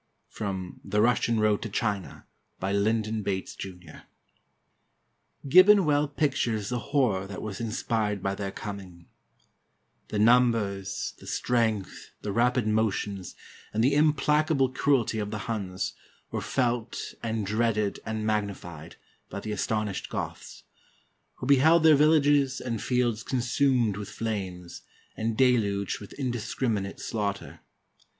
[0.29, 2.25] (From "The Russian Road to China,"
[2.59, 3.99] by Lindon Bates, Jr.)
[5.47, 9.05] Gibbon well pictures the horror that was inspired by their coming:
[10.07, 13.35] "The numbers, the strength, the rapid motions,
[13.75, 15.93] and the implacable cruelty of the Huns,
[16.31, 18.95] were felt and dreaded and magnified,
[19.29, 20.63] by the astonished Goths;
[21.35, 24.81] who beheld their villages and fields consumed with flames,
[25.15, 27.59] and deluged with indiscriminate slaughter.